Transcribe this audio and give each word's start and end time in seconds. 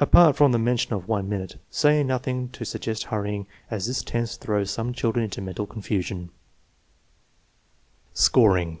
Apart 0.00 0.34
from 0.34 0.50
the 0.50 0.58
mention 0.58 0.94
of" 0.94 1.06
one 1.08 1.28
minute" 1.28 1.56
say 1.80 2.02
nothing 2.02 2.48
to 2.48 2.64
suggest 2.64 3.04
hurrying, 3.04 3.46
as 3.70 3.86
this 3.86 4.02
tends 4.02 4.36
to 4.36 4.44
throw 4.44 4.64
some 4.64 4.92
children 4.92 5.22
into 5.26 5.40
mental 5.40 5.64
confusion. 5.64 6.30
TEST 8.12 8.14
NO. 8.14 8.14
IX, 8.14 8.18
6 8.24 8.32
243 8.32 8.80